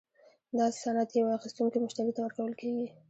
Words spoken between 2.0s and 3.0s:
ته ورکول کیږي.